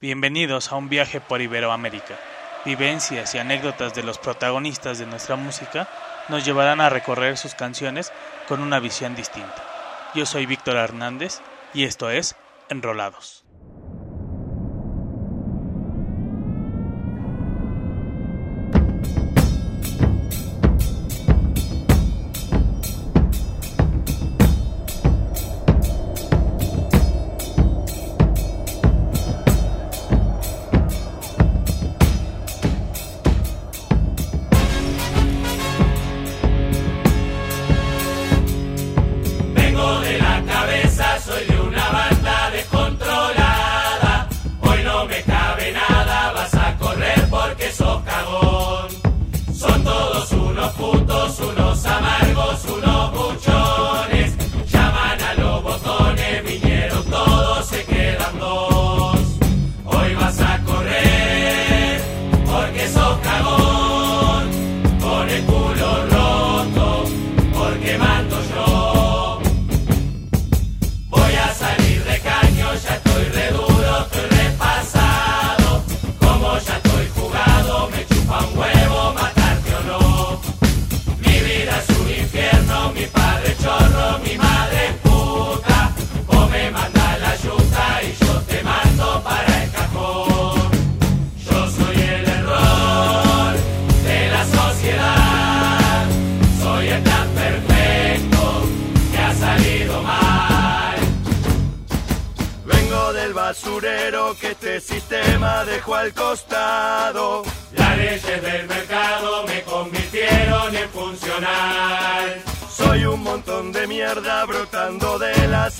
[0.00, 2.16] Bienvenidos a un viaje por Iberoamérica.
[2.64, 5.88] Vivencias y anécdotas de los protagonistas de nuestra música
[6.28, 8.12] nos llevarán a recorrer sus canciones
[8.46, 9.64] con una visión distinta.
[10.14, 11.40] Yo soy Víctor Hernández
[11.74, 12.36] y esto es
[12.68, 13.47] Enrolados.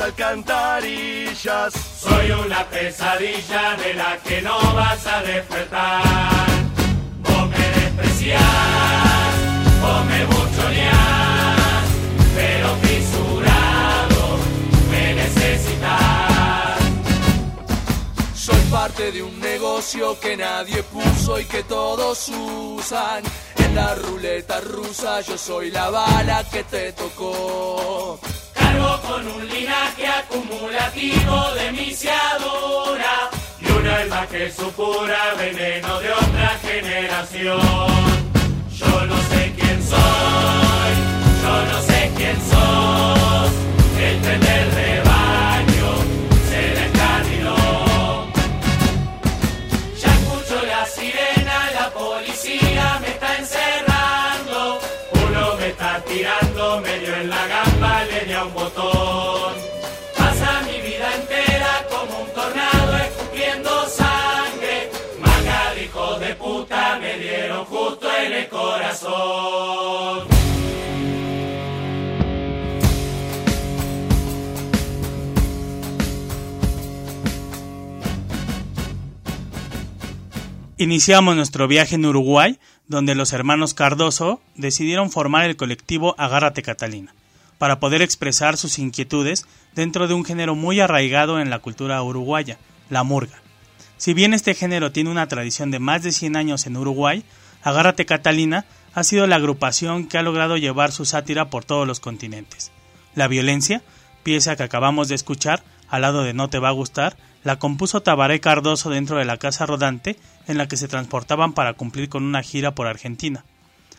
[0.09, 1.73] Alcantarillas.
[2.01, 6.47] Soy una pesadilla de la que no vas a despertar.
[7.23, 8.43] Vos me despreciás,
[9.83, 11.85] vos me buchoneás,
[12.35, 14.39] pero fisurado
[14.91, 16.79] me necesitas.
[18.35, 23.23] Soy parte de un negocio que nadie puso y que todos usan.
[23.57, 28.19] En la ruleta rusa yo soy la bala que te tocó.
[28.89, 33.29] Con un linaje acumulativo de misiadura
[33.61, 37.61] y un alma que supura veneno de otra generación.
[38.73, 40.93] Yo no sé quién soy,
[41.43, 43.51] yo no sé quién sos,
[44.01, 45.91] el tren del rebaño
[46.49, 48.27] se descarriló.
[50.01, 54.81] Ya escucho la sirena, la policía me está encerrando.
[55.13, 57.68] Uno me está tirando medio en la di
[58.45, 59.55] un botón.
[60.17, 64.91] Pasa mi vida entera como un tornado escupiendo sangre.
[65.21, 70.29] Manga de hijos de puta me dieron justo en el corazón.
[80.81, 82.57] Iniciamos nuestro viaje en Uruguay,
[82.87, 87.13] donde los hermanos Cardoso decidieron formar el colectivo Agárrate Catalina,
[87.59, 92.59] para poder expresar sus inquietudes dentro de un género muy arraigado en la cultura uruguaya,
[92.89, 93.43] la murga.
[93.97, 97.25] Si bien este género tiene una tradición de más de 100 años en Uruguay,
[97.63, 98.65] Agárrate Catalina
[98.95, 102.71] ha sido la agrupación que ha logrado llevar su sátira por todos los continentes.
[103.15, 103.83] La violencia,
[104.23, 108.03] pieza que acabamos de escuchar, al lado de No te va a gustar, la compuso
[108.03, 110.17] Tabaré Cardoso dentro de la casa rodante
[110.47, 113.45] en la que se transportaban para cumplir con una gira por Argentina.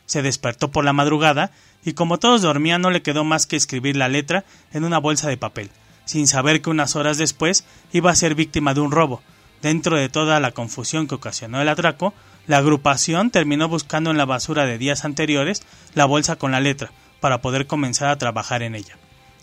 [0.06, 1.52] Se despertó por la madrugada
[1.84, 5.30] y como todos dormían no le quedó más que escribir la letra en una bolsa
[5.30, 5.72] de papel,
[6.06, 9.22] sin saber que unas horas después iba a ser víctima de un robo.
[9.62, 12.14] Dentro de toda la confusión que ocasionó el atraco,
[12.48, 16.92] la agrupación terminó buscando en la basura de días anteriores la bolsa con la letra,
[17.20, 18.98] para poder comenzar a trabajar en ella.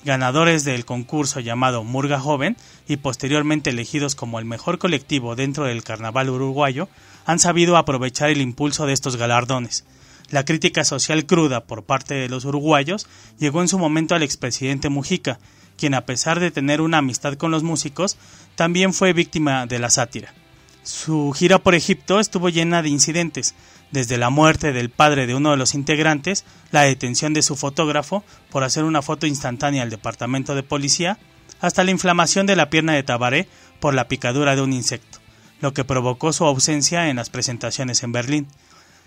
[0.04, 2.56] ganadores del concurso llamado Murga Joven
[2.86, 6.88] y posteriormente elegidos como el mejor colectivo dentro del carnaval uruguayo,
[7.26, 9.84] han sabido aprovechar el impulso de estos galardones.
[10.30, 13.06] La crítica social cruda por parte de los uruguayos
[13.38, 15.38] llegó en su momento al expresidente Mujica,
[15.76, 18.16] quien a pesar de tener una amistad con los músicos,
[18.56, 20.34] también fue víctima de la sátira.
[20.82, 23.54] Su gira por Egipto estuvo llena de incidentes,
[23.90, 28.24] desde la muerte del padre de uno de los integrantes, la detención de su fotógrafo
[28.50, 31.18] por hacer una foto instantánea al departamento de policía,
[31.60, 33.48] hasta la inflamación de la pierna de Tabaré
[33.80, 35.18] por la picadura de un insecto,
[35.60, 38.48] lo que provocó su ausencia en las presentaciones en Berlín.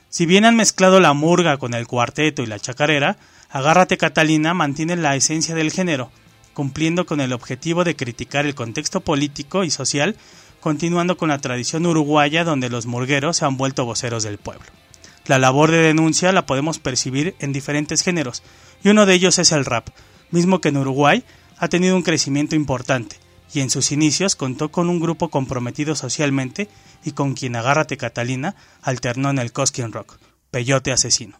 [0.10, 3.18] Si bien han mezclado la murga con el cuarteto y la chacarera,
[3.52, 6.12] Agárrate Catalina mantiene la esencia del género,
[6.54, 10.16] cumpliendo con el objetivo de criticar el contexto político y social,
[10.60, 14.66] continuando con la tradición uruguaya donde los murgueros se han vuelto voceros del pueblo.
[15.26, 18.42] La labor de denuncia la podemos percibir en diferentes géneros,
[18.84, 19.90] y uno de ellos es el rap,
[20.32, 21.24] mismo que en Uruguay
[21.58, 23.18] ha tenido un crecimiento importante,
[23.54, 26.70] y en sus inicios contó con un grupo comprometido socialmente
[27.04, 30.18] y con quien Agárrate Catalina alternó en el Cosquín Rock,
[30.52, 31.38] Peyote Asesino.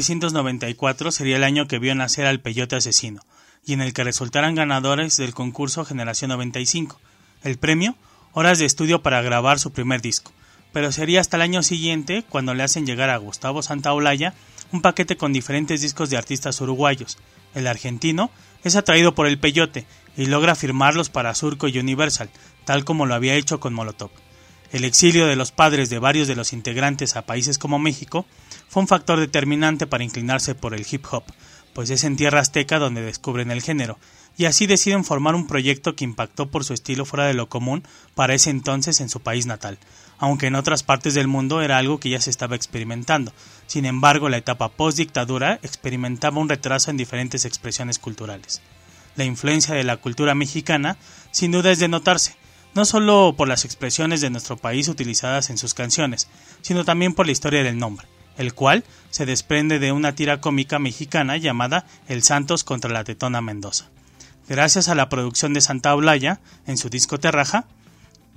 [0.00, 3.20] 1994 sería el año que vio nacer al Peyote Asesino,
[3.66, 6.98] y en el que resultaran ganadores del concurso Generación 95.
[7.42, 7.96] El premio,
[8.32, 10.32] horas de estudio para grabar su primer disco,
[10.72, 14.32] pero sería hasta el año siguiente cuando le hacen llegar a Gustavo Santaolalla
[14.72, 17.18] un paquete con diferentes discos de artistas uruguayos.
[17.54, 18.30] El argentino
[18.64, 22.30] es atraído por el peyote y logra firmarlos para Surco y Universal,
[22.64, 24.10] tal como lo había hecho con Molotov.
[24.72, 28.24] El exilio de los padres de varios de los integrantes a países como México
[28.68, 31.24] fue un factor determinante para inclinarse por el hip hop,
[31.74, 33.98] pues es en tierra azteca donde descubren el género,
[34.36, 37.82] y así deciden formar un proyecto que impactó por su estilo fuera de lo común
[38.14, 39.76] para ese entonces en su país natal,
[40.18, 43.32] aunque en otras partes del mundo era algo que ya se estaba experimentando.
[43.66, 48.62] Sin embargo, la etapa post-dictadura experimentaba un retraso en diferentes expresiones culturales.
[49.16, 50.96] La influencia de la cultura mexicana
[51.32, 52.36] sin duda es de notarse,
[52.74, 56.28] no solo por las expresiones de nuestro país utilizadas en sus canciones,
[56.62, 60.78] sino también por la historia del nombre, el cual se desprende de una tira cómica
[60.78, 63.86] mexicana llamada El Santos contra la Tetona Mendoza.
[64.48, 67.66] Gracias a la producción de Santa Olaya en su disco Terraja,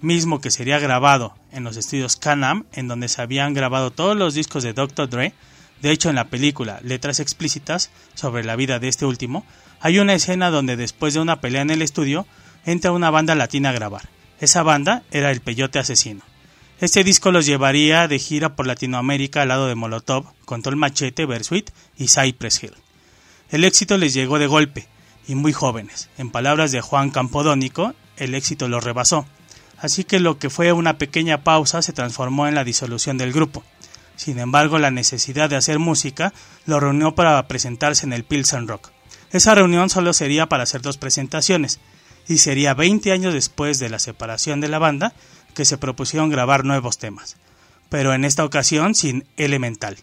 [0.02, 4.34] mismo que sería grabado en los estudios Canam, en donde se habían grabado todos los
[4.34, 5.10] discos de Dr.
[5.10, 5.34] Dre.
[5.82, 9.46] De hecho, en la película Letras explícitas sobre la vida de este último,
[9.80, 12.28] hay una escena donde después de una pelea en el estudio,
[12.66, 14.10] entra una banda latina a grabar.
[14.44, 16.22] Esa banda era el Peyote Asesino.
[16.80, 21.70] Este disco los llevaría de gira por Latinoamérica al lado de Molotov, Control Machete, Bersuit
[21.98, 22.74] y Cypress Hill.
[23.52, 24.88] El éxito les llegó de golpe,
[25.28, 26.10] y muy jóvenes.
[26.18, 29.26] En palabras de Juan Campodónico, el éxito los rebasó
[29.84, 33.66] así que lo que fue una pequeña pausa se transformó en la disolución del grupo.
[34.16, 36.34] Sin embargo, la necesidad de hacer música
[36.66, 38.92] lo reunió para presentarse en el Pilsen Rock.
[39.32, 41.82] Esa reunión solo sería para hacer dos presentaciones,
[42.28, 45.14] y sería 20 años después de la separación de la banda
[45.54, 47.38] que se propusieron grabar nuevos temas,
[47.90, 49.98] pero en esta ocasión sin Elemental,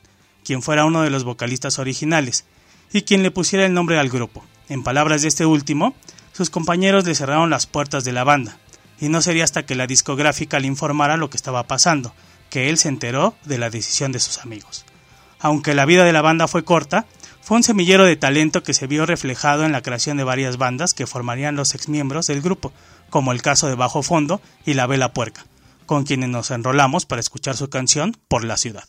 [0.44, 2.44] quien fuera uno de los vocalistas originales,
[2.92, 4.44] y quien le pusiera el nombre al grupo.
[4.68, 5.94] En palabras de este último,
[6.32, 8.58] sus compañeros le cerraron las puertas de la banda,
[9.00, 12.14] y no sería hasta que la discográfica le informara lo que estaba pasando,
[12.50, 14.84] que él se enteró de la decisión de sus amigos.
[15.38, 17.06] Aunque la vida de la banda fue corta,
[17.42, 20.94] fue un semillero de talento que se vio reflejado en la creación de varias bandas
[20.94, 22.72] que formarían los exmiembros del grupo,
[23.08, 25.44] como el caso de Bajo Fondo y La Vela Puerca,
[25.86, 28.84] con quienes nos enrolamos para escuchar su canción Por la Ciudad.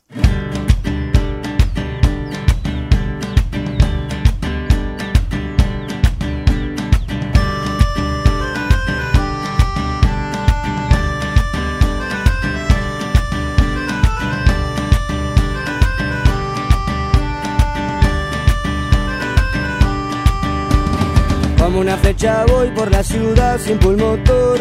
[22.22, 24.60] Flecha voy por la ciudad sin pulmotor.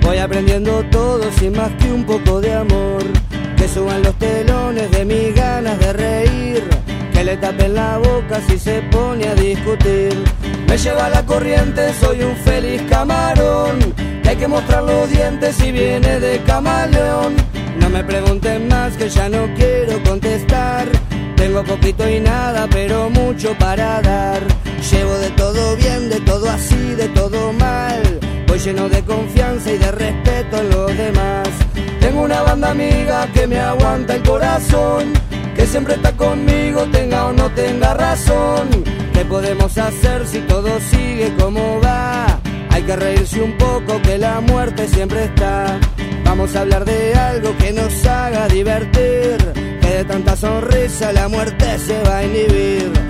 [0.00, 3.02] Voy aprendiendo todo sin más que un poco de amor.
[3.56, 6.62] Que suban los telones de mis ganas de reír.
[7.12, 10.22] Que le tapen la boca si se pone a discutir.
[10.68, 13.92] Me lleva la corriente, soy un feliz camarón.
[14.24, 17.34] Hay que mostrar los dientes si viene de camaleón.
[17.80, 20.86] No me pregunten más que ya no quiero contestar.
[21.34, 24.69] Tengo poquito y nada, pero mucho para dar.
[24.90, 28.02] Llevo de todo bien, de todo así, de todo mal.
[28.48, 31.48] Voy lleno de confianza y de respeto en los demás.
[32.00, 35.12] Tengo una banda amiga que me aguanta el corazón,
[35.54, 38.68] que siempre está conmigo, tenga o no tenga razón.
[39.12, 42.40] ¿Qué podemos hacer si todo sigue como va?
[42.70, 45.78] Hay que reírse un poco que la muerte siempre está.
[46.24, 49.36] Vamos a hablar de algo que nos haga divertir.
[49.80, 53.09] Que de tanta sonrisa la muerte se va a inhibir.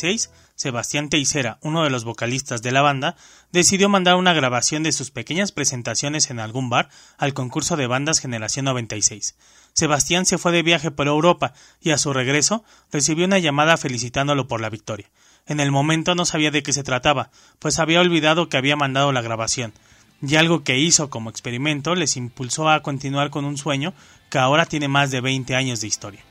[0.00, 3.16] 96, Sebastián Teisera, uno de los vocalistas de la banda,
[3.52, 6.88] decidió mandar una grabación de sus pequeñas presentaciones en algún bar
[7.18, 9.36] al concurso de bandas Generación 96.
[9.74, 11.52] Sebastián se fue de viaje por Europa
[11.82, 15.10] y a su regreso recibió una llamada felicitándolo por la victoria.
[15.46, 19.12] En el momento no sabía de qué se trataba, pues había olvidado que había mandado
[19.12, 19.74] la grabación,
[20.22, 23.92] y algo que hizo como experimento les impulsó a continuar con un sueño
[24.30, 26.24] que ahora tiene más de 20 años de historia.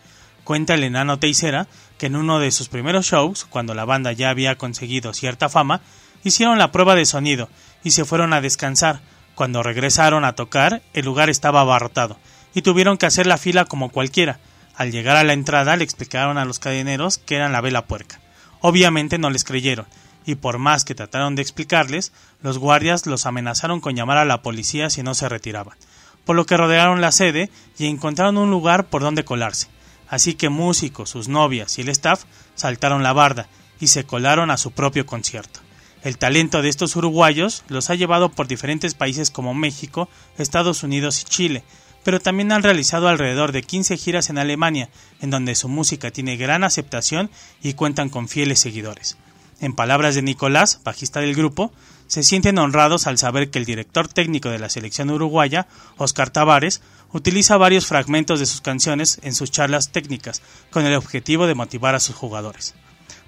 [0.50, 1.68] Cuenta el enano Teisera
[2.00, 5.82] que en uno de sus primeros shows, cuando la banda ya había conseguido cierta fama,
[6.24, 7.50] hicieron la prueba de sonido
[7.84, 9.00] y se fueron a descansar.
[9.36, 12.18] Cuando regresaron a tocar, el lugar estaba abarrotado
[12.56, 14.40] y tuvieron que hacer la fila como cualquiera.
[14.74, 18.20] Al llegar a la entrada le explicaron a los cadeneros que eran la vela puerca.
[18.60, 19.86] Obviamente no les creyeron,
[20.26, 24.42] y por más que trataron de explicarles, los guardias los amenazaron con llamar a la
[24.42, 25.78] policía si no se retiraban,
[26.26, 29.68] por lo que rodearon la sede y encontraron un lugar por donde colarse.
[30.10, 32.24] Así que músicos, sus novias y el staff
[32.56, 33.48] saltaron la barda
[33.80, 35.60] y se colaron a su propio concierto.
[36.02, 41.22] El talento de estos uruguayos los ha llevado por diferentes países como México, Estados Unidos
[41.22, 41.64] y Chile,
[42.04, 44.90] pero también han realizado alrededor de 15 giras en Alemania,
[45.22, 47.30] en donde su música tiene gran aceptación
[47.62, 49.18] y cuentan con fieles seguidores.
[49.60, 51.74] En palabras de Nicolás, bajista del grupo,
[52.08, 56.82] se sienten honrados al saber que el director técnico de la selección uruguaya, Oscar Tavares,
[57.12, 61.96] utiliza varios fragmentos de sus canciones en sus charlas técnicas, con el objetivo de motivar
[61.96, 62.76] a sus jugadores.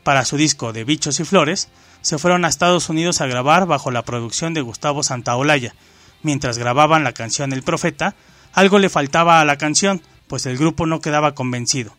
[0.04, 1.70] Para su disco de Bichos y Flores,
[2.02, 5.76] se fueron a Estados Unidos a grabar bajo la producción de Gustavo Santaolalla.
[6.24, 8.16] Mientras grababan la canción El Profeta,
[8.54, 11.96] algo le faltaba a la canción, pues el grupo no quedaba convencido.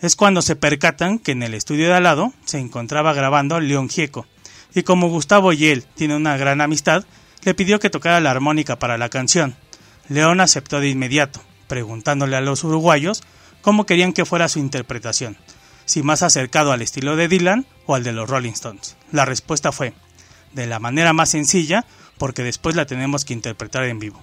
[0.00, 3.88] Es cuando se percatan que en el estudio de al lado se encontraba grabando León
[3.88, 4.26] Gieco,
[4.74, 7.04] y como Gustavo y él tienen una gran amistad,
[7.44, 9.56] le pidió que tocara la armónica para la canción.
[10.08, 13.22] León aceptó de inmediato, preguntándole a los uruguayos
[13.60, 15.36] cómo querían que fuera su interpretación,
[15.84, 18.96] si más acercado al estilo de Dylan o al de los Rolling Stones.
[19.10, 19.94] La respuesta fue,
[20.52, 21.84] de la manera más sencilla,
[22.18, 24.22] porque después la tenemos que interpretar en vivo.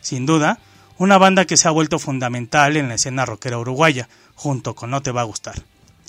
[0.00, 0.60] Sin duda,
[0.98, 5.02] una banda que se ha vuelto fundamental en la escena rockera uruguaya, junto con No
[5.02, 5.62] Te Va a Gustar.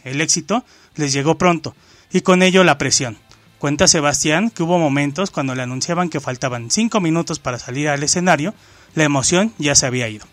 [0.04, 1.76] El éxito les llegó pronto,
[2.12, 3.18] y con ello la presión.
[3.60, 8.04] Cuenta Sebastián que hubo momentos cuando le anunciaban que faltaban cinco minutos para salir al
[8.04, 8.54] escenario,
[8.95, 10.25] la emoción ya se había ido.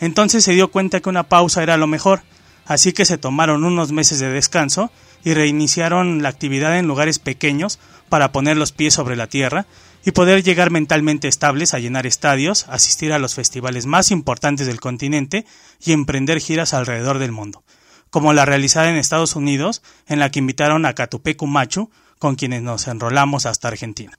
[0.00, 2.22] Entonces se dio cuenta que una pausa era lo mejor,
[2.66, 4.90] así que se tomaron unos meses de descanso
[5.24, 9.66] y reiniciaron la actividad en lugares pequeños para poner los pies sobre la tierra
[10.04, 14.80] y poder llegar mentalmente estables a llenar estadios, asistir a los festivales más importantes del
[14.80, 15.44] continente
[15.84, 17.64] y emprender giras alrededor del mundo,
[18.10, 22.62] como la realizada en Estados Unidos, en la que invitaron a Catupecu Machu, con quienes
[22.62, 24.18] nos enrolamos hasta Argentina.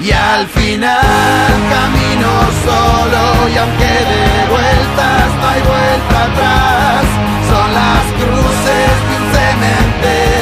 [0.00, 2.30] y al final camino
[2.64, 7.04] solo y aunque de vueltas no hay vuelta atrás,
[7.50, 10.39] son las cruces las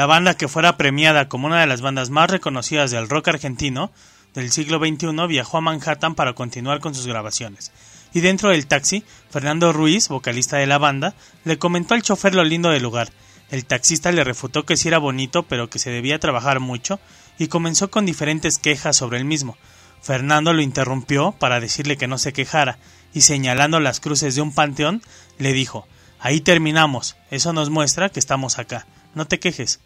[0.00, 3.92] La banda que fuera premiada como una de las bandas más reconocidas del rock argentino
[4.32, 7.70] del siglo XXI viajó a Manhattan para continuar con sus grabaciones.
[8.14, 11.12] Y dentro del taxi, Fernando Ruiz, vocalista de la banda,
[11.44, 13.10] le comentó al chofer lo lindo del lugar.
[13.50, 16.98] El taxista le refutó que sí era bonito, pero que se debía trabajar mucho,
[17.38, 19.58] y comenzó con diferentes quejas sobre el mismo.
[20.00, 22.78] Fernando lo interrumpió para decirle que no se quejara,
[23.12, 25.02] y señalando las cruces de un panteón,
[25.36, 25.86] le dijo
[26.20, 29.78] Ahí terminamos, eso nos muestra que estamos acá, no te quejes.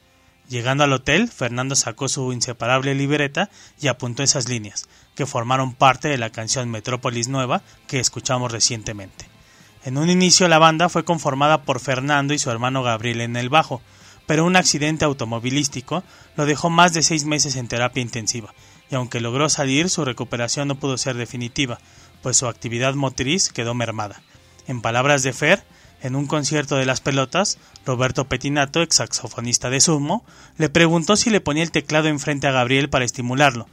[0.48, 6.09] Llegando al hotel, Fernando sacó su inseparable libreta y apuntó esas líneas, que formaron parte
[6.09, 9.26] de la canción Metrópolis Nueva que escuchamos recientemente.
[9.85, 13.48] En un inicio la banda fue conformada por Fernando y su hermano Gabriel en el
[13.48, 13.80] bajo,
[14.26, 16.02] pero un accidente automovilístico
[16.37, 18.54] lo dejó más de seis meses en terapia intensiva,
[18.90, 21.78] y aunque logró salir, su recuperación no pudo ser definitiva,
[22.22, 24.22] pues su actividad motriz quedó mermada.
[24.66, 25.64] En palabras de Fer,
[26.05, 30.23] en un concierto de las pelotas, Roberto Petinato, ex saxofonista de Sumo,
[30.59, 33.67] le preguntó si le ponía el teclado enfrente a Gabriel para estimularlo.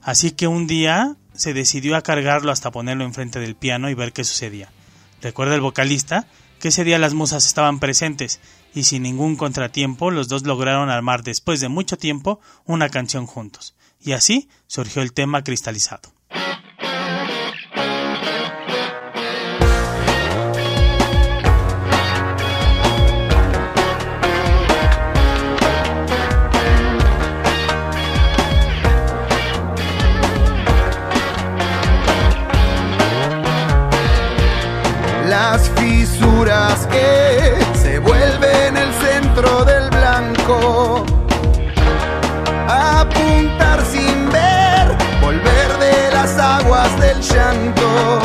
[0.00, 4.12] Así que un día se decidió a cargarlo hasta ponerlo enfrente del piano y ver
[4.12, 4.70] qué sucedía.
[5.20, 6.28] Recuerda el vocalista
[6.60, 8.38] que ese día las musas estaban presentes
[8.72, 13.74] y sin ningún contratiempo los dos lograron armar después de mucho tiempo una canción juntos.
[14.00, 16.12] Y así surgió el tema cristalizado.
[36.44, 41.06] Que se vuelven el centro del blanco.
[42.68, 48.18] Apuntar sin ver, volver de las aguas del llanto.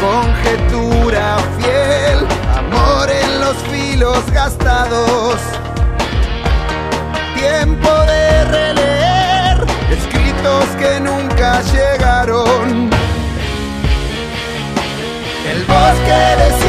[0.00, 5.36] Conjetura fiel, amor en los filos gastados.
[7.36, 13.03] Tiempo de releer, escritos que nunca llegaron
[15.74, 16.63] bosque desierto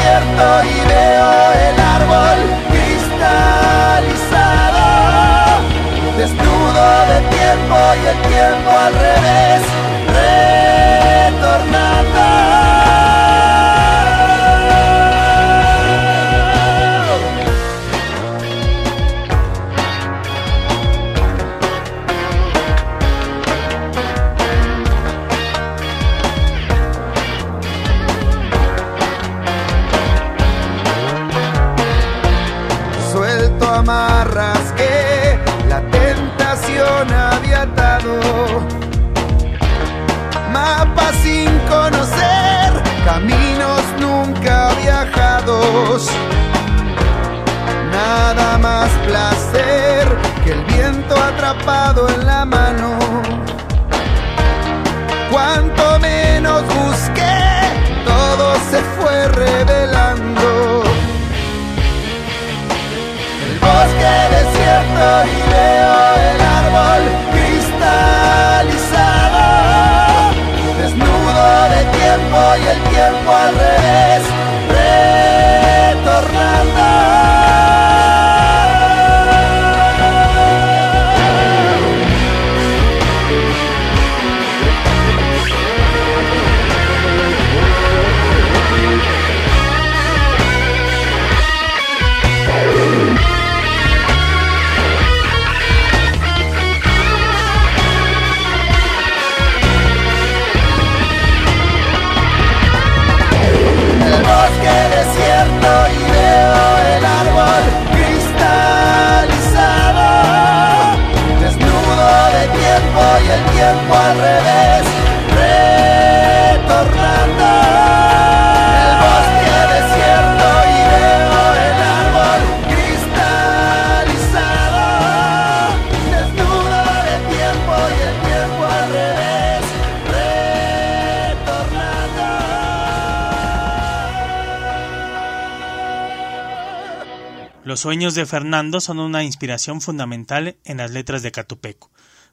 [137.86, 141.88] sueños de Fernando son una inspiración fundamental en las letras de Catupeco.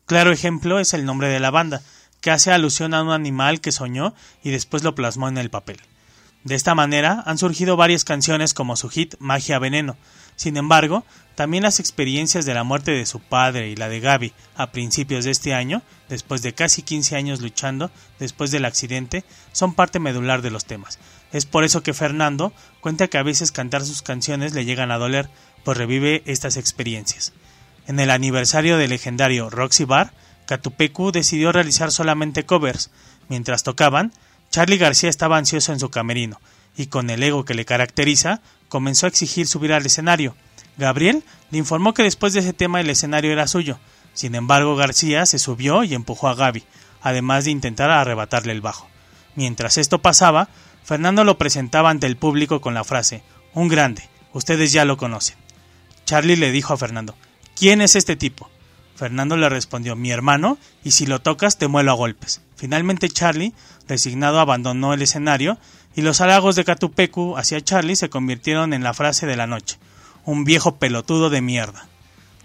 [0.07, 1.83] Claro ejemplo es el nombre de la banda,
[2.21, 5.77] que hace alusión a un animal que soñó y después lo plasmó en el papel.
[6.43, 9.95] De esta manera han surgido varias canciones como su hit Magia Veneno.
[10.37, 14.33] Sin embargo, también las experiencias de la muerte de su padre y la de Gaby
[14.55, 19.75] a principios de este año, después de casi 15 años luchando después del accidente, son
[19.75, 20.97] parte medular de los temas.
[21.33, 24.97] Es por eso que Fernando cuenta que a veces cantar sus canciones le llegan a
[24.97, 25.29] doler,
[25.65, 27.33] pues revive estas experiencias.
[27.87, 30.13] En el aniversario del legendario Roxy Bar,
[30.45, 32.91] Catupecu decidió realizar solamente covers.
[33.29, 34.13] Mientras tocaban,
[34.51, 36.39] Charlie García estaba ansioso en su camerino,
[36.77, 40.35] y con el ego que le caracteriza, comenzó a exigir subir al escenario.
[40.77, 43.79] Gabriel le informó que después de ese tema el escenario era suyo.
[44.13, 46.63] Sin embargo, García se subió y empujó a Gaby,
[47.01, 48.87] además de intentar arrebatarle el bajo.
[49.35, 50.49] Mientras esto pasaba,
[50.83, 55.37] Fernando lo presentaba ante el público con la frase Un grande, ustedes ya lo conocen.
[56.05, 57.15] Charlie le dijo a Fernando
[57.55, 58.49] ¿Quién es este tipo?
[58.95, 62.41] Fernando le respondió Mi hermano, y si lo tocas te muelo a golpes.
[62.55, 63.53] Finalmente Charlie,
[63.87, 65.57] resignado, abandonó el escenario,
[65.95, 69.77] y los halagos de Catupecu hacia Charlie se convirtieron en la frase de la noche
[70.25, 71.87] un viejo pelotudo de mierda.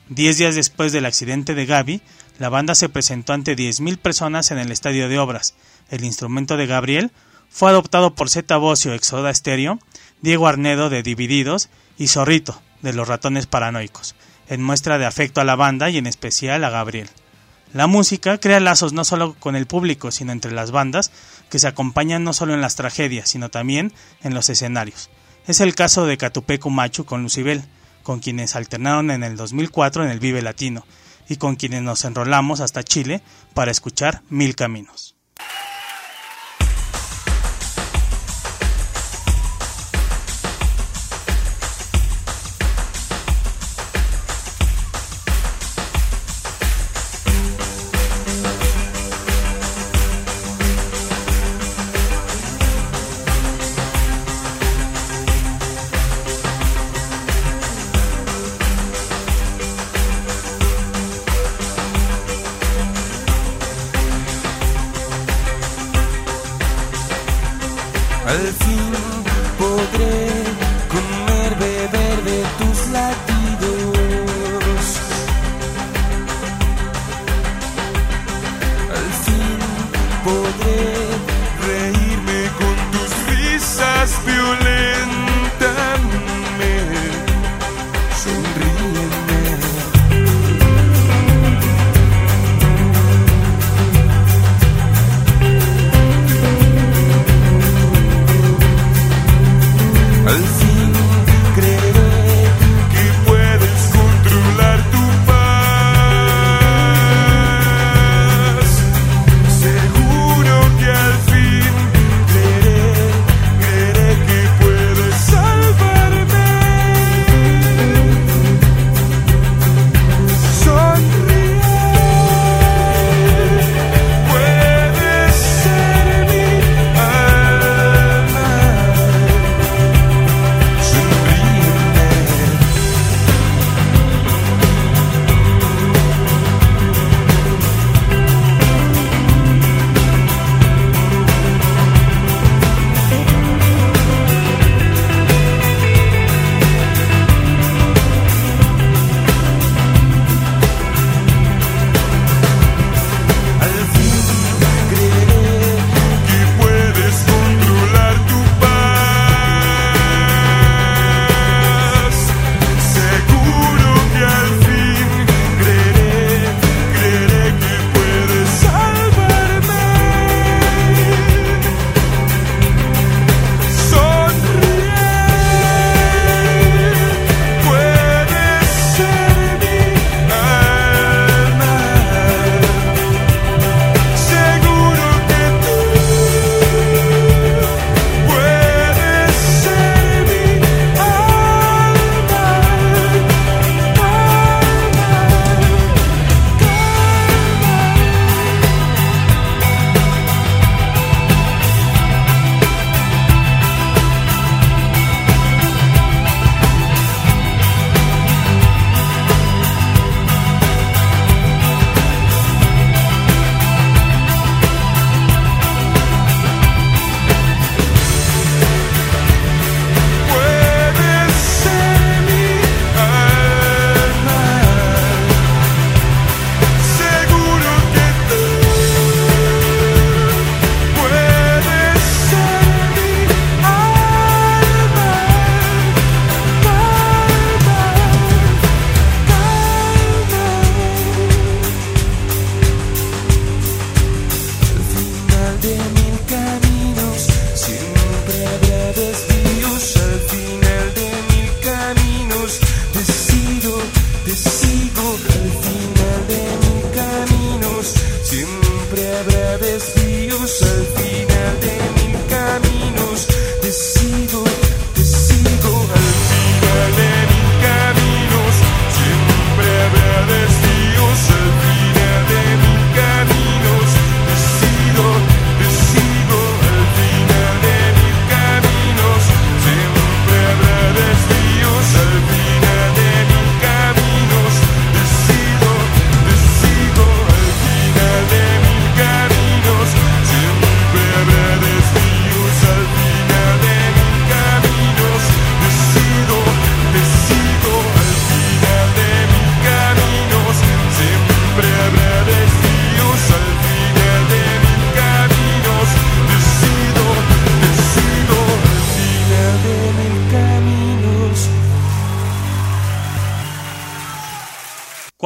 [0.08, 2.02] Diez días después del accidente de Gaby,
[2.38, 5.54] la banda se presentó ante 10.000 personas en el estadio de obras.
[5.90, 7.12] El instrumento de Gabriel
[7.50, 9.78] fue adoptado por Zeta Bocio Exoda Stereo,
[10.20, 14.14] Diego Arnedo de Divididos y Zorrito de los Ratones Paranoicos,
[14.48, 17.08] en muestra de afecto a la banda y en especial a Gabriel.
[17.74, 21.10] La música crea lazos no solo con el público, sino entre las bandas,
[21.50, 25.10] que se acompañan no solo en las tragedias, sino también en los escenarios.
[25.46, 27.64] Es el caso de Catupecu Machu con Lucibel,
[28.02, 30.86] con quienes alternaron en el 2004 en el Vive Latino,
[31.28, 35.07] y con quienes nos enrolamos hasta Chile para escuchar Mil Caminos.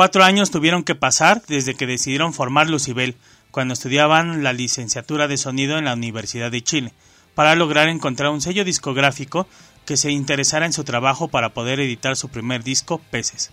[0.03, 3.15] Cuatro años tuvieron que pasar desde que decidieron formar Lucibel,
[3.53, 6.93] cuando estudiaban la licenciatura de sonido en la Universidad de Chile,
[7.37, 9.47] para lograr encontrar un sello discográfico
[9.85, 13.53] que se interesara en su trabajo para poder editar su primer disco, Peces.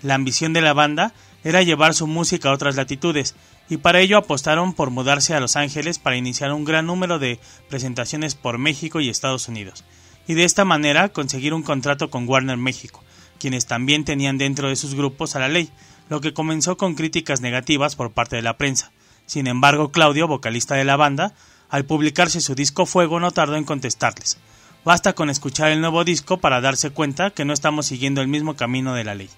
[0.00, 3.34] La ambición de la banda era llevar su música a otras latitudes,
[3.68, 7.40] y para ello apostaron por mudarse a Los Ángeles para iniciar un gran número de
[7.68, 9.82] presentaciones por México y Estados Unidos,
[10.28, 13.02] y de esta manera conseguir un contrato con Warner México,
[13.40, 15.70] quienes también tenían dentro de sus grupos a la ley,
[16.08, 18.92] lo que comenzó con críticas negativas por parte de la prensa.
[19.26, 21.34] Sin embargo, Claudio, vocalista de la banda,
[21.68, 24.38] al publicarse su disco Fuego no tardó en contestarles.
[24.84, 28.56] Basta con escuchar el nuevo disco para darse cuenta que no estamos siguiendo el mismo
[28.56, 29.28] camino de la ley.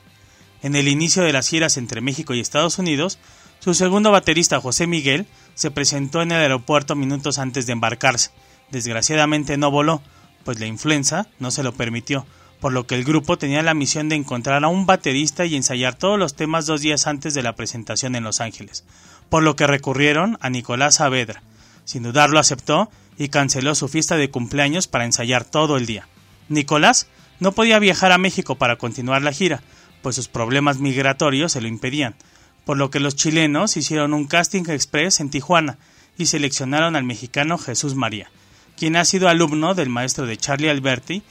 [0.62, 3.18] En el inicio de las giras entre México y Estados Unidos,
[3.58, 8.30] su segundo baterista José Miguel se presentó en el aeropuerto minutos antes de embarcarse.
[8.70, 10.02] Desgraciadamente no voló,
[10.44, 12.26] pues la influenza no se lo permitió,
[12.60, 15.94] por lo que el grupo tenía la misión de encontrar a un baterista y ensayar
[15.94, 18.84] todos los temas dos días antes de la presentación en Los Ángeles,
[19.30, 21.42] por lo que recurrieron a Nicolás Saavedra.
[21.84, 26.06] Sin dudarlo aceptó y canceló su fiesta de cumpleaños para ensayar todo el día.
[26.48, 27.06] Nicolás
[27.38, 29.62] no podía viajar a México para continuar la gira,
[30.02, 32.14] pues sus problemas migratorios se lo impedían,
[32.64, 35.78] por lo que los chilenos hicieron un casting express en Tijuana
[36.18, 38.30] y seleccionaron al mexicano Jesús María,
[38.76, 41.22] quien ha sido alumno del maestro de Charlie Alberti,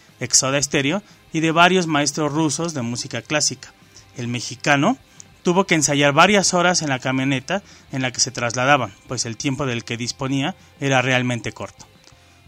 [0.61, 1.03] Stereo,
[1.33, 3.73] y de varios maestros rusos de música clásica.
[4.17, 4.97] El mexicano
[5.43, 9.37] tuvo que ensayar varias horas en la camioneta en la que se trasladaban, pues el
[9.37, 11.87] tiempo del que disponía era realmente corto.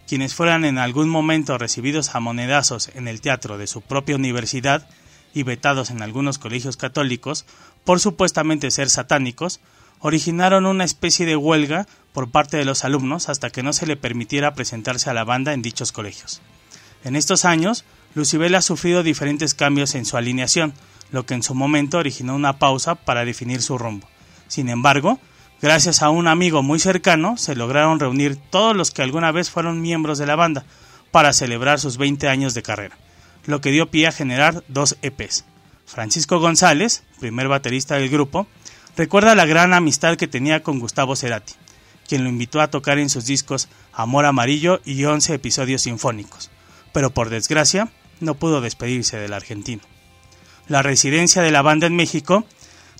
[0.08, 4.88] Quienes fueran en algún momento recibidos a monedazos en el teatro de su propia universidad
[5.34, 7.46] y vetados en algunos colegios católicos
[7.86, 9.60] por supuestamente ser satánicos,
[10.00, 13.96] originaron una especie de huelga por parte de los alumnos hasta que no se le
[13.96, 16.42] permitiera presentarse a la banda en dichos colegios.
[17.04, 20.74] En estos años, Lucibel ha sufrido diferentes cambios en su alineación,
[21.12, 24.08] lo que en su momento originó una pausa para definir su rumbo.
[24.48, 25.20] Sin embargo,
[25.62, 29.82] gracias a un amigo muy cercano, se lograron reunir todos los que alguna vez fueron
[29.82, 30.66] miembros de la banda
[31.12, 32.98] para celebrar sus 20 años de carrera
[33.46, 35.46] lo que dio pie a generar dos EPs.
[35.86, 38.48] Francisco González, primer baterista del grupo,
[38.96, 41.54] recuerda la gran amistad que tenía con Gustavo Cerati,
[42.08, 46.50] quien lo invitó a tocar en sus discos Amor Amarillo y 11 episodios sinfónicos,
[46.94, 47.92] pero por desgracia
[48.22, 49.82] no pudo despedirse del argentino.
[50.68, 52.46] La residencia de la banda en México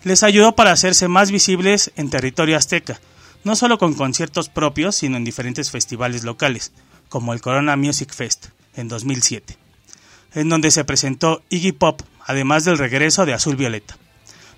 [0.04, 3.00] les ayudó para hacerse más visibles en territorio azteca,
[3.44, 6.72] no solo con conciertos propios, sino en diferentes festivales locales,
[7.08, 9.62] como el Corona Music Fest en 2007
[10.34, 13.98] en donde se presentó Iggy Pop, además del regreso de Azul Violeta.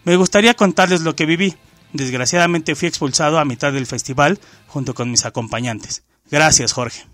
[0.03, 1.55] Me gustaría contarles lo que viví.
[1.93, 6.03] Desgraciadamente fui expulsado a mitad del festival junto con mis acompañantes.
[6.29, 7.12] Gracias, Jorge.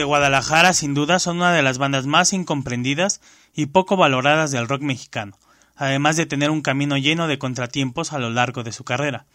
[0.00, 3.20] De Guadalajara, sin duda, son una de las bandas más incomprendidas
[3.54, 5.38] y poco valoradas del rock mexicano,
[5.76, 9.26] además de tener un camino lleno de contratiempos a lo largo de su carrera.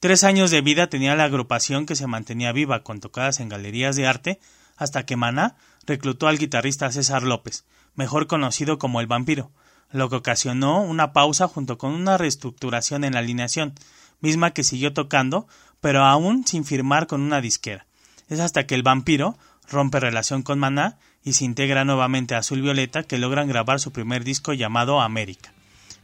[0.00, 3.96] Tres años de vida tenía la agrupación que se mantenía viva con tocadas en galerías
[3.96, 4.38] de arte,
[4.76, 5.56] hasta que Maná
[5.86, 9.50] reclutó al guitarrista César López, mejor conocido como el vampiro,
[9.92, 13.72] lo que ocasionó una pausa junto con una reestructuración en la alineación,
[14.20, 15.46] misma que siguió tocando,
[15.80, 17.86] pero aún sin firmar con una disquera.
[18.28, 19.38] Es hasta que el vampiro
[19.70, 23.92] rompe relación con Maná y se integra nuevamente a Azul Violeta que logran grabar su
[23.92, 25.52] primer disco llamado América,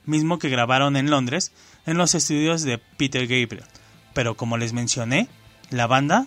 [0.04, 1.52] mismo que grabaron en Londres
[1.86, 3.64] en los estudios de Peter Gabriel.
[4.14, 5.28] Pero como les mencioné,
[5.70, 6.26] la banda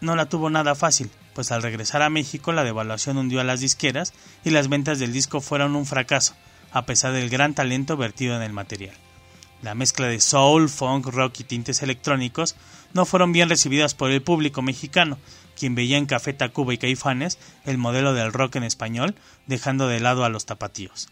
[0.00, 3.60] no la tuvo nada fácil, pues al regresar a México la devaluación hundió a las
[3.60, 4.12] disqueras
[4.44, 6.34] y las ventas del disco fueron un fracaso,
[6.72, 8.94] a pesar del gran talento vertido en el material.
[9.62, 12.54] La mezcla de soul, funk, rock y tintes electrónicos
[12.94, 15.18] no fueron bien recibidas por el público mexicano,
[15.58, 19.14] quien veía en Café Tacuba y Caifanes el modelo del rock en español,
[19.46, 21.08] dejando de lado a los tapatíos.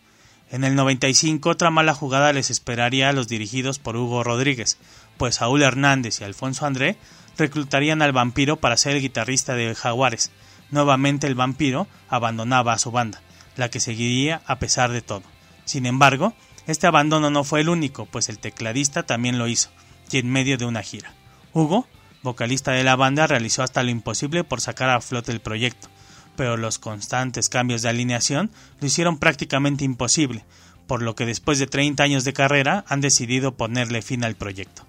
[0.51, 4.79] En el 95 otra mala jugada les esperaría a los dirigidos por Hugo Rodríguez,
[5.17, 6.97] pues Saúl Hernández y Alfonso André
[7.37, 10.31] reclutarían al vampiro para ser el guitarrista de Jaguares.
[10.71, 13.23] Nuevamente el vampiro abandonaba a su banda,
[13.57, 15.25] la que seguiría a pesar de todo.
[15.65, 16.35] Sin embargo,
[16.67, 19.71] este abandono no fue el único, pues el tecladista también lo hizo,
[20.11, 21.13] y en medio de una gira.
[21.57, 21.87] Hugo,
[22.23, 25.89] vocalista de la banda, realizó hasta lo imposible por sacar a flote el proyecto,
[26.37, 30.45] pero los constantes cambios de alineación lo hicieron prácticamente imposible,
[30.87, 34.83] por lo que después de 30 años de carrera han decidido ponerle fin al proyecto.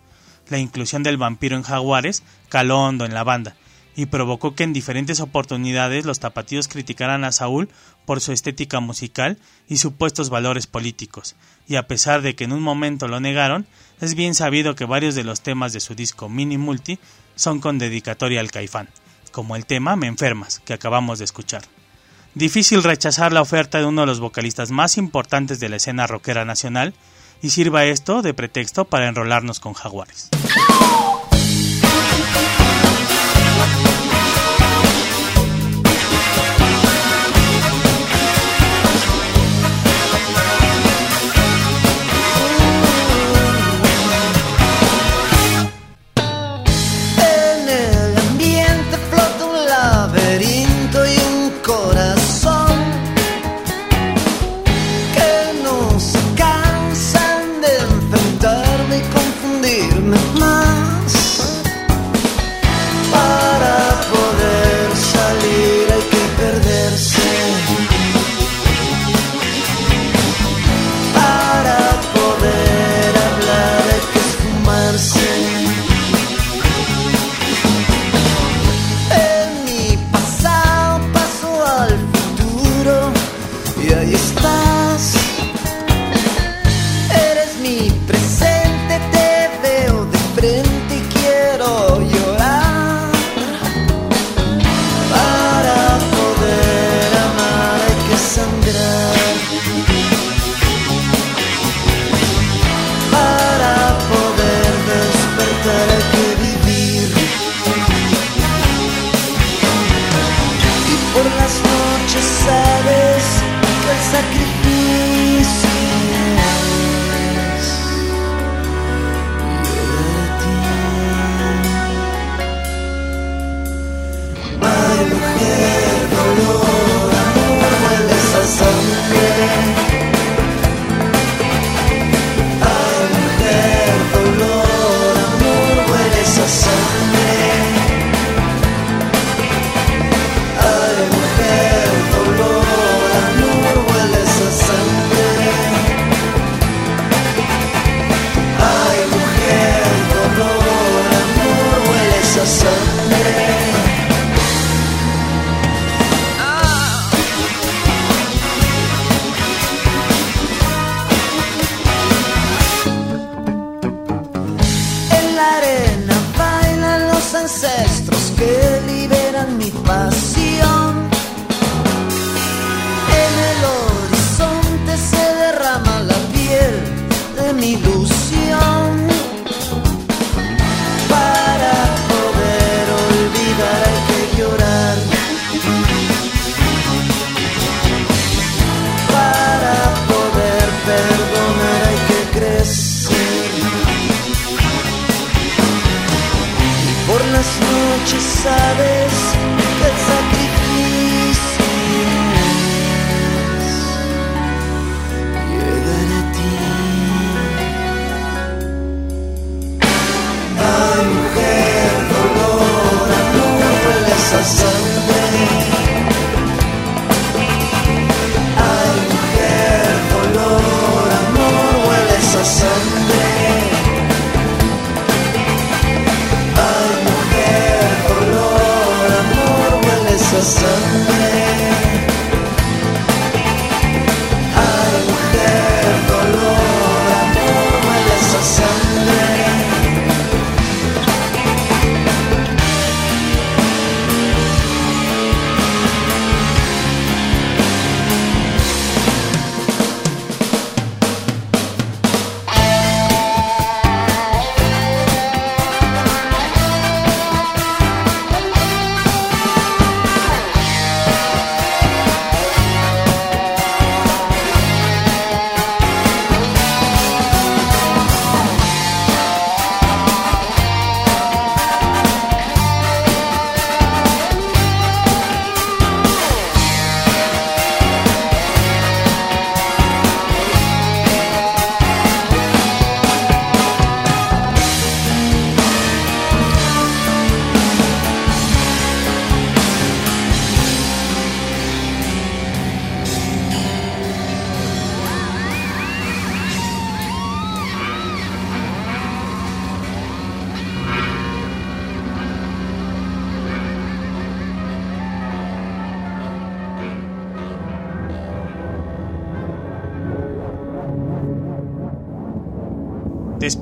[0.50, 3.56] La inclusión del vampiro en Jaguares caló hondo en la banda,
[3.96, 7.70] y provocó que en diferentes oportunidades los tapatíos criticaran a Saúl
[8.06, 9.40] por su estética musical
[9.70, 13.66] y supuestos valores políticos, y a pesar de que en un momento lo negaron,
[14.00, 17.00] es bien sabido que varios de los temas de su disco Mini Multi
[17.36, 18.90] son con dedicatoria al caifán,
[19.32, 21.64] como el tema Me enfermas, que acabamos de escuchar.
[22.34, 26.46] Difícil rechazar la oferta de uno de los vocalistas más importantes de la escena rockera
[26.46, 26.94] nacional,
[27.42, 30.30] y sirva esto de pretexto para enrolarnos con jaguares.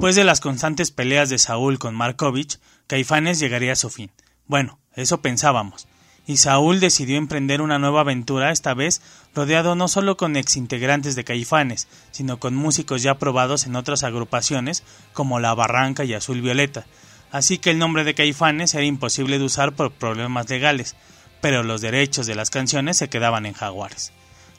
[0.05, 4.11] Después de las constantes peleas de Saúl con Markovich, Caifanes llegaría a su fin.
[4.45, 5.87] Bueno, eso pensábamos.
[6.27, 9.01] Y Saúl decidió emprender una nueva aventura, esta vez
[9.33, 14.83] rodeado no solo con exintegrantes de Caifanes, sino con músicos ya probados en otras agrupaciones
[15.11, 16.85] como La Barranca y Azul Violeta.
[17.31, 20.95] Así que el nombre de Caifanes era imposible de usar por problemas legales,
[21.41, 24.13] pero los derechos de las canciones se quedaban en Jaguares.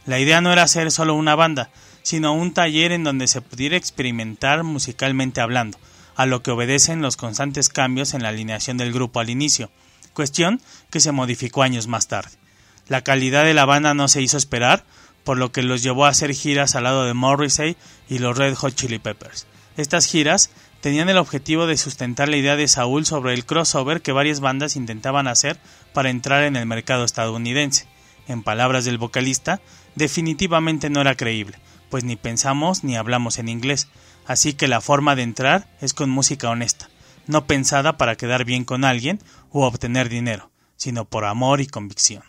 [0.06, 1.70] La idea no era ser solo una banda,
[2.06, 5.76] sino un taller en donde se pudiera experimentar musicalmente hablando,
[6.14, 9.72] a lo que obedecen los constantes cambios en la alineación del grupo al inicio,
[10.14, 12.30] cuestión que se modificó años más tarde.
[12.86, 14.84] La calidad de la banda no se hizo esperar,
[15.24, 17.76] por lo que los llevó a hacer giras al lado de Morrissey
[18.08, 19.48] y los Red Hot Chili Peppers.
[19.76, 20.50] Estas giras
[20.80, 24.76] tenían el objetivo de sustentar la idea de Saúl sobre el crossover que varias bandas
[24.76, 25.58] intentaban hacer
[25.92, 27.88] para entrar en el mercado estadounidense.
[28.28, 29.60] En palabras del vocalista,
[29.96, 31.58] definitivamente no era creíble,
[31.90, 33.88] pues ni pensamos ni hablamos en inglés,
[34.26, 36.88] así que la forma de entrar es con música honesta,
[37.26, 39.20] no pensada para quedar bien con alguien
[39.50, 42.22] u obtener dinero, sino por amor y convicción.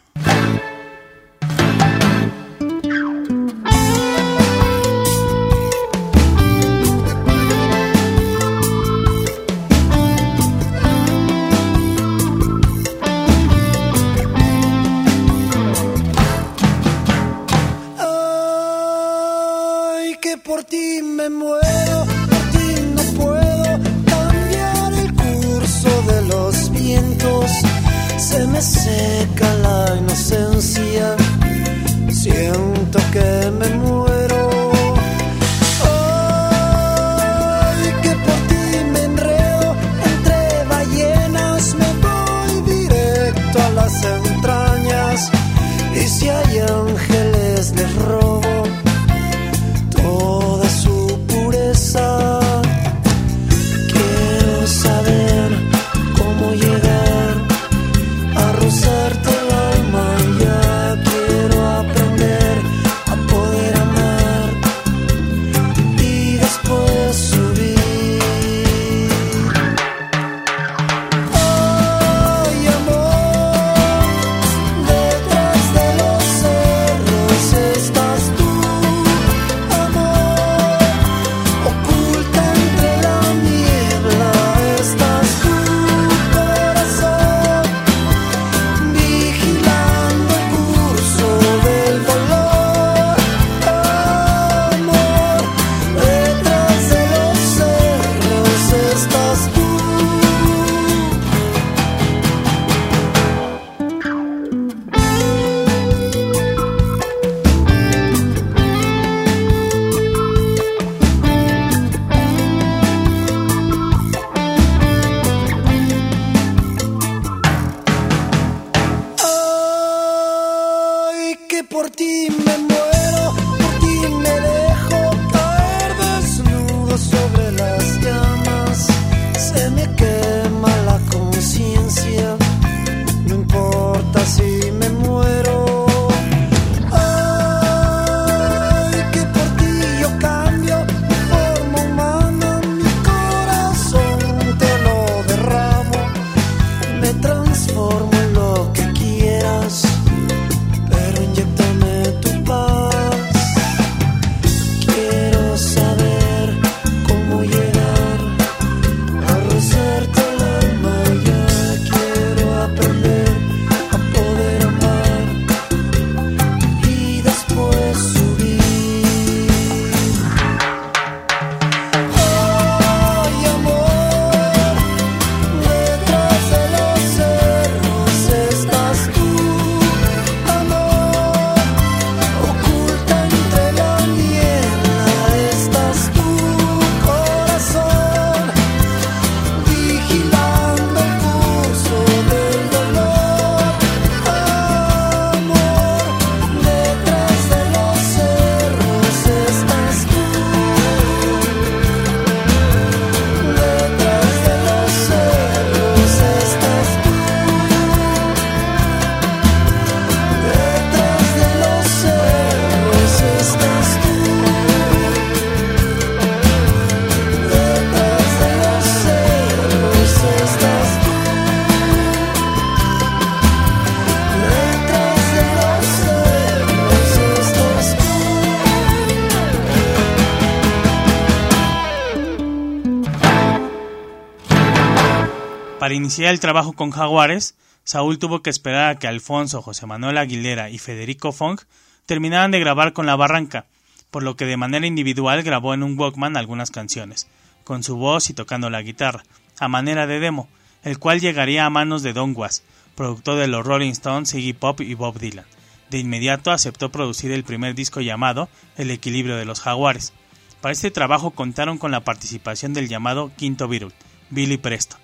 [235.98, 240.70] Iniciar el trabajo con Jaguares, Saúl tuvo que esperar a que Alfonso, José Manuel Aguilera
[240.70, 241.60] y Federico Fong
[242.06, 243.66] terminaran de grabar con La Barranca,
[244.12, 247.28] por lo que de manera individual grabó en un Walkman algunas canciones,
[247.64, 249.24] con su voz y tocando la guitarra,
[249.60, 250.48] a manera de demo,
[250.84, 252.64] el cual llegaría a manos de Don Was,
[252.95, 255.45] productor de los Rolling Stones, Iggy Pop y Bob Dylan.
[255.89, 260.14] De inmediato aceptó producir el primer disco llamado El equilibrio de los jaguares.
[260.62, 263.91] Para este trabajo contaron con la participación del llamado Quinto Beatle,
[264.30, 265.00] Billy Preston,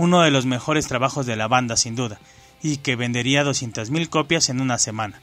[0.00, 2.20] uno de los mejores trabajos de la banda sin duda,
[2.62, 5.20] y que vendería 200.000 copias en una semana.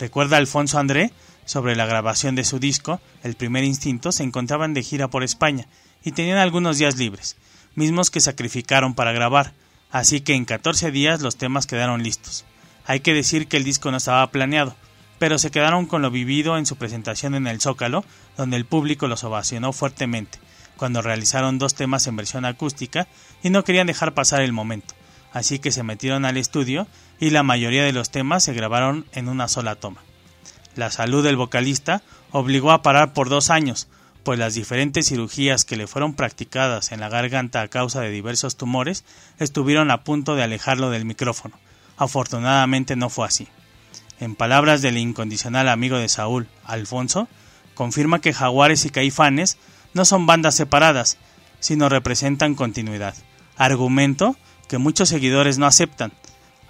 [0.00, 1.12] Recuerda Alfonso André,
[1.44, 5.66] sobre la grabación de su disco, El primer instinto, se encontraban de gira por España
[6.02, 7.36] y tenían algunos días libres,
[7.74, 9.52] mismos que sacrificaron para grabar,
[9.90, 12.46] así que en 14 días los temas quedaron listos.
[12.86, 14.76] Hay que decir que el disco no estaba planeado,
[15.18, 18.02] pero se quedaron con lo vivido en su presentación en el Zócalo,
[18.38, 20.38] donde el público los ovacionó fuertemente,
[20.76, 23.06] cuando realizaron dos temas en versión acústica
[23.42, 24.94] y no querían dejar pasar el momento,
[25.32, 26.86] así que se metieron al estudio
[27.18, 30.02] y la mayoría de los temas se grabaron en una sola toma.
[30.74, 33.88] La salud del vocalista obligó a parar por dos años,
[34.22, 38.56] pues las diferentes cirugías que le fueron practicadas en la garganta a causa de diversos
[38.56, 39.04] tumores
[39.38, 41.58] estuvieron a punto de alejarlo del micrófono.
[41.96, 43.48] Afortunadamente no fue así.
[44.18, 47.28] En palabras del incondicional amigo de Saúl, Alfonso,
[47.74, 49.58] confirma que Jaguares y Caifanes
[49.96, 51.18] no son bandas separadas,
[51.58, 53.14] sino representan continuidad.
[53.56, 54.36] Argumento
[54.68, 56.12] que muchos seguidores no aceptan,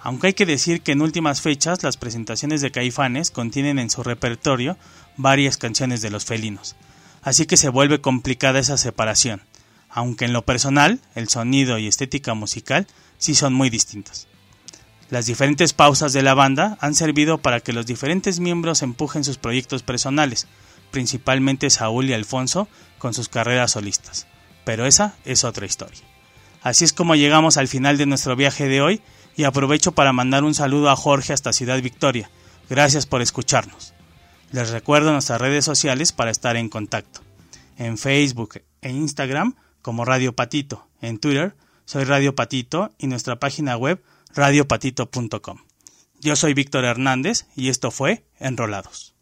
[0.01, 4.01] aunque hay que decir que en últimas fechas las presentaciones de Caifanes contienen en su
[4.01, 4.77] repertorio
[5.17, 6.75] varias canciones de los felinos
[7.27, 9.41] así que se vuelve complicada esa separación,
[9.89, 14.27] aunque en lo personal el sonido y estética musical sí son muy distintos.
[15.09, 19.37] Las diferentes pausas de la banda han servido para que los diferentes miembros empujen sus
[19.37, 20.47] proyectos personales,
[20.91, 24.27] principalmente Saúl y Alfonso con sus carreras solistas.
[24.63, 26.01] Pero esa es otra historia.
[26.61, 29.01] Así es como llegamos al final de nuestro viaje de hoy
[29.35, 32.29] y aprovecho para mandar un saludo a Jorge hasta Ciudad Victoria.
[32.69, 33.93] Gracias por escucharnos.
[34.51, 37.21] Les recuerdo nuestras redes sociales para estar en contacto.
[37.77, 40.87] En Facebook e Instagram como Radio Patito.
[41.01, 44.03] En Twitter soy Radio Patito y nuestra página web
[44.35, 45.59] radiopatito.com.
[46.19, 49.16] Yo soy Víctor Hernández y esto fue Enrolados.